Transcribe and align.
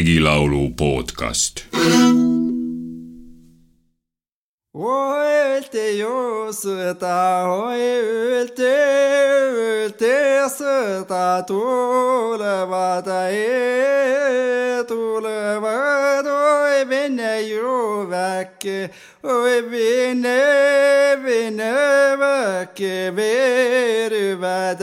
Regilaulu 0.00 0.70
podcast. 0.76 1.66
Öelte 4.72 5.82
ju 5.92 6.48
sõda, 6.56 7.44
öelte, 7.76 8.70
öelte 9.60 10.14
sõda 10.56 11.44
tulevad, 11.44 13.12
tulevad, 14.88 16.32
oi 16.32 16.88
Vene 16.88 17.34
ju 17.44 18.08
väike, 18.08 18.88
oi 19.22 19.60
Vene, 19.68 21.16
Vene 21.22 22.16
väike 22.16 23.12
veeruvad, 23.12 24.80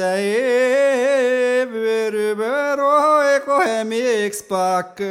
veeruvad, 1.74 2.80
oi 2.80 3.40
kohe 3.42 3.84
miks 3.90 4.44
pakk, 4.46 5.02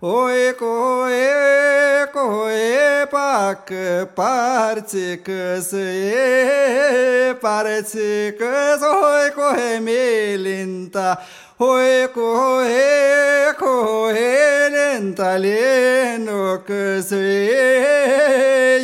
Oi, 0.00 0.54
coe, 0.56 2.06
coe, 2.12 3.06
pac, 3.10 3.70
parțică, 4.14 5.58
să 5.68 5.76
e, 5.76 7.34
parțică, 7.40 8.46
oi, 8.80 9.32
coe, 9.34 9.78
milinta, 9.82 11.18
oi, 11.56 12.10
coe, 12.14 13.54
coe, 13.58 14.68
lenta, 14.70 15.36
leno, 15.36 16.56
că 16.56 17.00
să 17.00 17.14
e, 17.14 17.56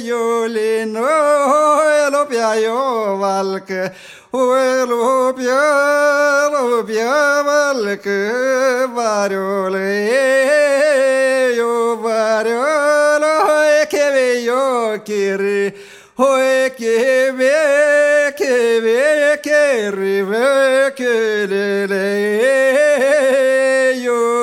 iulino, 0.07 1.07
lupia, 2.11 2.55
eu 2.63 3.17
valcă, 3.19 3.93
oi, 4.31 4.87
lupia, 4.87 5.63
lupia, 6.51 7.35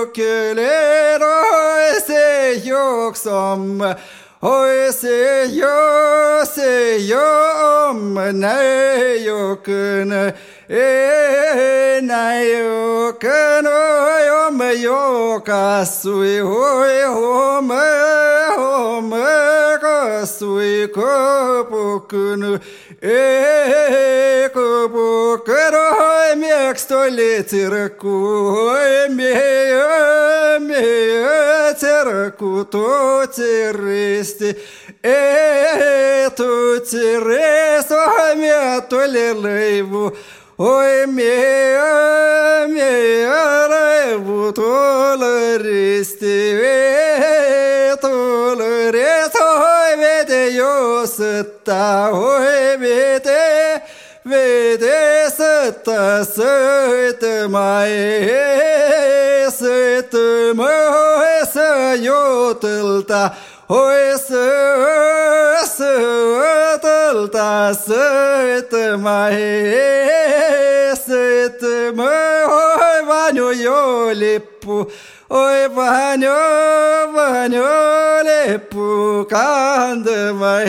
Ökeleleyuk 0.02 0.18
öyse 4.44 5.48
yo 5.54 6.44
se 6.46 6.98
yo 7.08 7.94
yose 7.94 8.32
na 8.34 8.62
yo 9.26 9.58
kun, 9.64 10.34
E 10.70 12.00
yo 12.02 12.42
yokun 12.42 13.66
o 13.66 14.41
yoka 14.74 15.86
sui 15.86 16.40
hoi 16.40 17.04
ho 17.04 17.62
me 17.62 17.88
ho 18.58 19.02
me 19.02 19.78
ka 19.82 20.26
sui 20.26 20.88
ko 20.88 21.66
pukunu 21.70 22.60
e 23.02 24.48
ko 24.54 24.88
pukero 24.94 25.86
hoi 26.00 26.36
mek 26.36 26.78
stoli 26.80 27.44
tiraku 27.44 28.16
hoi 28.56 29.10
me 29.18 29.34
me 30.68 30.84
tiraku 31.82 32.66
to 32.72 32.88
tiristi 33.36 34.50
e 35.04 36.30
to 36.36 36.80
tiristo 36.90 37.98
hoi 38.12 38.36
me 38.36 38.82
to 38.90 39.00
le 39.14 39.28
leivu 39.34 40.04
hoi 40.58 41.08
me 41.08 41.34
me 42.74 42.92
sutta 51.62 52.10
hoi 52.12 52.78
vete 52.78 53.82
vete 54.24 55.30
sutta 55.30 56.24
sutta 56.24 57.48
mai 57.50 58.28
sutta 59.52 60.54
mai 60.56 61.46
sa 61.54 61.96
yotilta 61.96 63.34
hoi 63.68 64.18
sutta 64.18 65.84
sutta 67.74 68.98
mai 68.98 70.61
Ваню 73.32 74.12
Липу, 74.14 74.92
ой, 75.30 75.68
Ваню, 75.70 76.36
Ваню 77.14 77.64
Липу, 78.28 79.26
кандыма, 79.30 80.60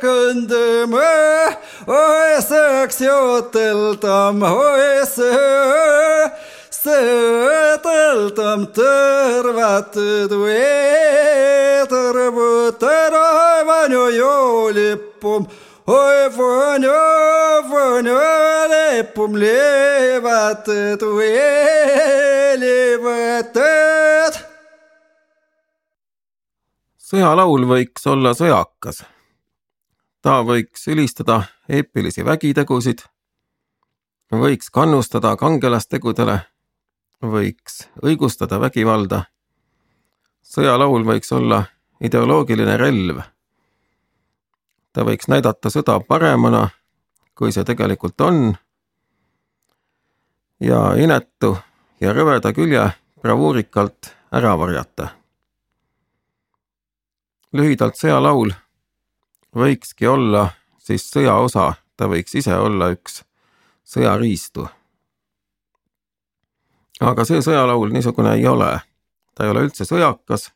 кандыма, 0.00 1.54
ой, 1.86 2.42
сык 2.42 2.90
сютыл 2.90 3.94
там, 3.94 4.42
ой, 4.42 5.06
сык, 5.06 6.32
сытыл 6.70 8.30
там 8.30 8.66
тырваты 8.66 10.26
дуэ, 10.26 11.86
тырвы 11.88 12.72
тырой 12.72 13.64
Ваню 13.64 14.68
Липу, 14.70 15.48
ju 15.86 15.92
lippu, 15.92 15.92
oi 15.92 16.28
vanju, 16.36 16.92
vanju 17.70 18.18
lippu 18.70 19.26
leevatud 19.38 21.02
või 21.02 21.32
leevatud. 22.60 24.38
sõjalaul 26.98 27.66
võiks 27.66 28.06
olla 28.06 28.34
sõjakas. 28.34 29.04
ta 30.22 30.42
võiks 30.42 30.88
ülistada 30.88 31.42
eepilisi 31.68 32.24
vägitegusid, 32.24 33.02
võiks 34.30 34.70
kannustada 34.70 35.36
kangelastegudele, 35.36 36.46
võiks 37.22 37.88
õigustada 38.02 38.60
vägivalda. 38.60 39.24
sõjalaul 40.42 41.04
võiks 41.04 41.32
olla 41.32 41.64
ideoloogiline 42.00 42.76
relv. 42.76 43.31
Ta 44.92 45.04
võiks 45.04 45.28
näidata 45.28 45.70
sõda 45.70 46.00
paremana, 46.00 46.68
kui 47.34 47.52
see 47.52 47.64
tegelikult 47.64 48.20
on. 48.20 48.56
ja 50.60 50.94
inetu 50.96 51.56
ja 52.00 52.12
rõveda 52.12 52.52
külje 52.52 52.90
bravuurikalt 53.22 54.12
ära 54.32 54.58
varjata 54.58 55.08
lühidalt 57.52 57.98
sõjalaul 58.00 58.52
võikski 59.56 60.08
olla 60.08 60.48
siis 60.80 61.04
sõja 61.10 61.36
osa, 61.40 61.72
ta 61.96 62.08
võiks 62.08 62.34
ise 62.38 62.54
olla 62.56 62.90
üks 62.94 63.22
sõjariistu. 63.84 64.66
aga 67.00 67.24
see 67.28 67.42
sõjalaul 67.42 67.92
niisugune 67.92 68.36
ei 68.38 68.46
ole, 68.46 68.80
ta 69.34 69.44
ei 69.44 69.50
ole 69.50 69.66
üldse 69.68 69.84
sõjakas. 69.84 70.50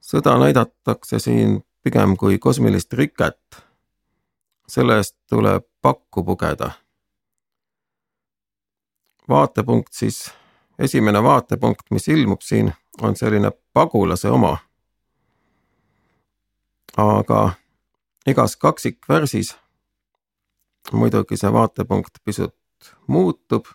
sõda 0.00 0.38
näidatakse 0.38 1.18
siin 1.18 1.62
pigem 1.82 2.16
kui 2.16 2.38
kosmilist 2.38 2.92
riket. 2.92 3.64
selle 4.68 4.96
eest 4.96 5.16
tuleb 5.28 5.64
pakku 5.82 6.24
pugeda. 6.24 6.70
vaatepunkt 9.28 9.92
siis, 9.92 10.32
esimene 10.78 11.22
vaatepunkt, 11.22 11.90
mis 11.90 12.08
ilmub 12.08 12.40
siin, 12.40 12.72
on 13.02 13.16
selline 13.16 13.50
pagulase 13.72 14.30
oma 14.30 14.56
aga 16.98 17.52
igas 18.26 18.56
kaksikvärsis 18.56 19.56
muidugi 20.92 21.36
see 21.36 21.52
vaatepunkt 21.52 22.18
pisut 22.24 22.56
muutub 23.06 23.66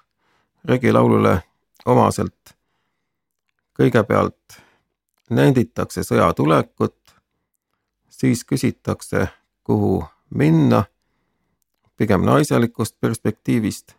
regilaulule 0.66 1.42
omaselt. 1.86 2.56
kõigepealt 3.80 4.60
nenditakse 5.30 6.04
sõja 6.04 6.28
tulekut, 6.34 7.13
siis 8.24 8.46
küsitakse, 8.48 9.28
kuhu 9.68 10.06
minna, 10.32 10.84
pigem 12.00 12.24
naiselikust 12.24 12.96
perspektiivist, 13.04 13.96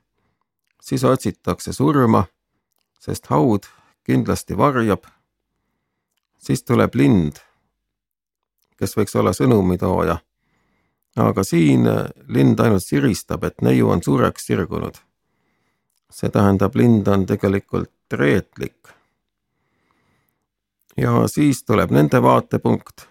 siis 0.81 1.05
otsitakse 1.05 1.73
surma, 1.73 2.25
sest 3.00 3.29
haud 3.29 3.69
kindlasti 4.05 4.56
varjab, 4.56 5.05
siis 6.41 6.65
tuleb 6.65 6.97
lind 6.97 7.44
kes 8.79 8.97
võiks 8.99 9.17
olla 9.17 9.32
sõnumitooja. 9.32 10.19
aga 11.17 11.44
siin 11.47 11.87
lind 12.29 12.61
ainult 12.61 12.82
siristab, 12.82 13.44
et 13.44 13.62
neiu 13.62 13.88
on 13.91 14.03
suureks 14.03 14.47
sirgunud. 14.47 14.94
see 16.11 16.31
tähendab, 16.31 16.75
lind 16.77 17.09
on 17.09 17.27
tegelikult 17.27 17.91
reetlik. 18.12 18.88
ja 20.97 21.29
siis 21.29 21.65
tuleb 21.65 21.91
nende 21.91 22.23
vaatepunkt, 22.23 23.09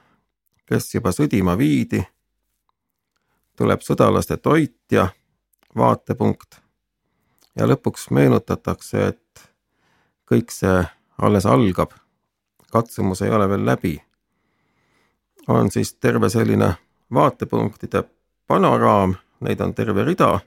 kes 0.74 0.96
juba 0.96 1.12
sõdima 1.14 1.54
viidi. 1.58 2.02
tuleb 3.58 3.82
sõdalaste 3.86 4.38
toitja 4.42 5.08
vaatepunkt 5.78 6.56
ja 7.56 7.68
lõpuks 7.70 8.08
meenutatakse, 8.10 9.04
et 9.08 9.44
kõik 10.26 10.50
see 10.50 10.80
alles 11.22 11.46
algab, 11.46 11.94
katsumus 12.74 13.22
ei 13.22 13.30
ole 13.30 13.50
veel 13.50 13.66
läbi, 13.66 14.02
on 15.48 15.70
siis 15.72 15.94
terve 15.94 16.30
selline 16.30 16.72
vaatepunktide 17.14 18.04
panoraam, 18.48 19.14
neid 19.46 19.62
on 19.62 19.74
terve 19.74 20.04
rida. 20.04 20.40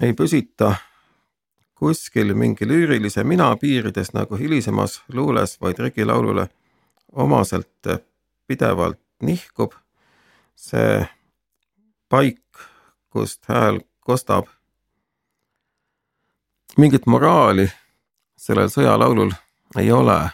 ei 0.00 0.14
püsita 0.14 0.74
kuskil 1.74 2.34
mingi 2.34 2.64
lüürilise 2.68 3.24
mina 3.24 3.56
piirides 3.56 4.14
nagu 4.14 4.36
hilisemas 4.36 5.02
luules, 5.12 5.60
vaid 5.60 5.78
regilaulule 5.78 6.48
omaselt 7.12 7.88
pidevalt 8.46 9.00
nihkub 9.22 9.72
see 10.56 11.08
paik, 12.08 12.44
kust 13.10 13.44
hääl 13.48 13.80
kostab. 14.00 14.46
mingit 16.78 17.06
moraali 17.06 17.66
sellel 18.36 18.70
sõjalaulul 18.72 19.32
ei 19.78 19.92
ole. 19.92 20.30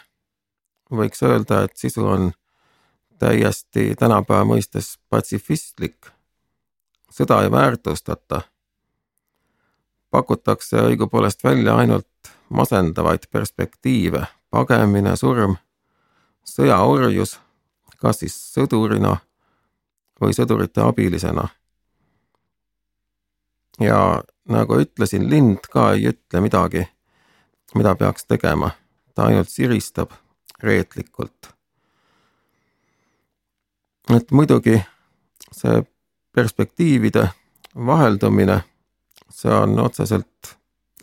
võiks 0.91 1.23
öelda, 1.23 1.63
et 1.63 1.77
sisu 1.77 2.05
on 2.05 2.31
täiesti 3.19 3.95
tänapäeva 3.95 4.45
mõistes 4.45 4.97
patsifistlik. 5.09 6.11
sõda 7.11 7.43
ei 7.43 7.51
väärtustata. 7.51 8.41
pakutakse 10.11 10.77
õigupoolest 10.77 11.43
välja 11.43 11.75
ainult 11.75 12.07
masendavaid 12.49 13.29
perspektiive, 13.31 14.25
pagemine, 14.49 15.15
surm, 15.15 15.55
sõjaorjus, 16.55 17.37
kas 18.01 18.21
siis 18.23 18.35
sõdurina 18.53 19.17
või 20.21 20.35
sõdurite 20.35 20.81
abilisena. 20.83 21.47
ja 23.79 24.23
nagu 24.49 24.79
ütlesin, 24.81 25.29
lind 25.29 25.69
ka 25.71 25.93
ei 25.93 26.09
ütle 26.11 26.41
midagi, 26.41 26.87
mida 27.75 27.95
peaks 27.95 28.25
tegema, 28.25 28.71
ta 29.15 29.29
ainult 29.29 29.49
siristab 29.49 30.11
reetlikult 30.59 31.53
et 34.15 34.31
muidugi 34.31 34.79
see 35.51 35.83
perspektiivide 36.35 37.27
vaheldumine, 37.85 38.61
see 39.29 39.53
on 39.53 39.79
otseselt 39.79 40.55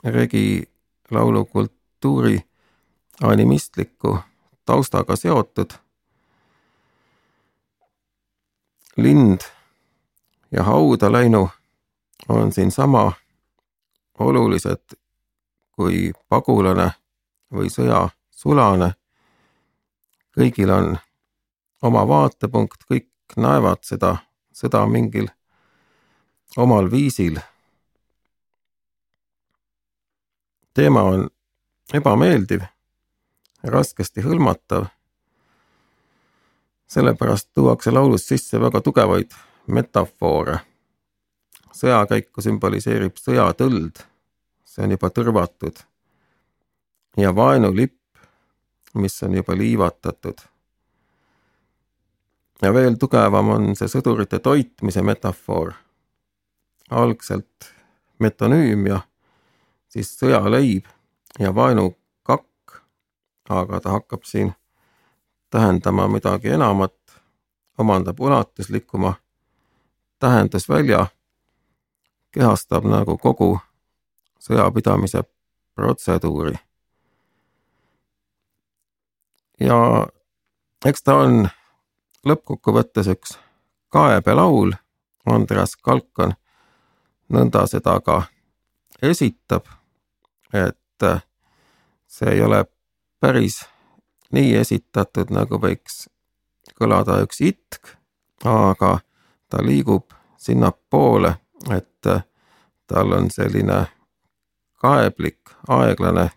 regi 0.05 0.63
laulukultuuri 1.11 2.41
animistliku 3.23 4.19
taustaga 4.67 5.17
seotud. 5.17 5.71
lind 8.97 9.41
ja 10.51 10.63
hauda 10.63 11.13
läinu 11.13 11.49
on 12.29 12.53
siinsama 12.53 13.13
olulised 14.19 14.97
kui 15.73 16.13
pagulane 16.29 16.91
või 17.53 17.69
sõjasulane. 17.71 18.95
kõigil 20.37 20.71
on 20.71 20.99
oma 21.83 22.09
vaatepunkt, 22.09 22.85
kõik 22.91 23.09
näevad 23.37 23.85
seda 23.85 24.17
sõda 24.53 24.87
mingil 24.87 25.29
omal 26.57 26.91
viisil. 26.91 27.39
teema 30.75 31.03
on 31.03 31.29
ebameeldiv, 31.95 32.61
raskesti 33.65 34.23
hõlmatav. 34.23 34.87
sellepärast 36.87 37.49
tuuakse 37.55 37.91
laulus 37.91 38.29
sisse 38.29 38.61
väga 38.61 38.81
tugevaid 38.81 39.31
metafoore. 39.67 40.59
sõjakäiku 41.73 42.43
sümboliseerib 42.43 43.17
sõjatõld, 43.17 44.03
see 44.65 44.85
on 44.85 44.91
juba 44.91 45.11
tõrvatud. 45.11 45.77
ja 47.17 47.35
vaenulipp, 47.35 48.01
mis 48.95 49.23
on 49.23 49.35
juba 49.35 49.57
liivatatud 49.57 50.41
ja 52.63 52.73
veel 52.75 52.97
tugevam 53.01 53.49
on 53.49 53.77
see 53.77 53.89
sõdurite 53.91 54.39
toitmise 54.43 55.03
metafoor. 55.03 55.73
algselt 56.91 57.73
metonüümia, 58.19 59.01
siis 59.89 60.13
sõjaleib 60.21 60.87
ja 61.39 61.55
vaenukakk, 61.55 61.99
aga 63.49 63.81
ta 63.81 63.91
hakkab 63.91 64.25
siin 64.25 64.55
tähendama 65.51 66.09
midagi 66.09 66.49
enamat, 66.49 66.97
omandab 67.79 68.21
ulatuslikuma 68.21 69.15
tähendusvälja, 70.19 71.07
kehastab 72.31 72.85
nagu 72.85 73.19
kogu 73.19 73.59
sõjapidamise 74.39 75.23
protseduuri. 75.75 76.57
ja 79.61 80.07
eks 80.85 81.03
ta 81.03 81.15
on 81.17 81.49
lõppkokkuvõttes 82.29 83.09
üks 83.09 83.39
kaebelaul, 83.89 84.75
Andreas 85.27 85.77
Kalkon 85.77 86.35
nõnda 87.33 87.65
seda 87.67 87.97
ka 88.05 88.23
esitab, 89.03 89.65
et 90.53 91.07
see 92.07 92.31
ei 92.31 92.43
ole 92.43 92.65
päris 93.21 93.61
nii 94.33 94.55
esitatud, 94.61 95.31
nagu 95.31 95.59
võiks 95.63 96.07
kõlada 96.77 97.21
üks 97.25 97.41
itk, 97.41 97.93
aga 98.45 98.99
ta 99.49 99.63
liigub 99.65 100.13
sinnapoole, 100.39 101.37
et 101.71 102.09
tal 102.87 103.13
on 103.17 103.31
selline 103.31 103.87
kaeblik, 104.83 105.55
aeglane 105.69 106.29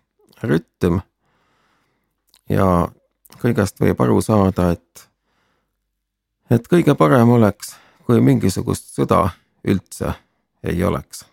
rütm. 0.44 1.02
Ja 2.50 2.90
kõigest 3.42 3.82
võib 3.82 4.00
aru 4.02 4.22
saada, 4.26 4.72
et 4.74 5.10
et 6.50 6.66
kõige 6.68 6.96
parem 6.98 7.30
oleks, 7.30 7.76
kui 8.06 8.22
mingisugust 8.26 8.96
sõda 8.96 9.28
üldse 9.68 10.16
ei 10.64 10.82
oleks 10.84 11.28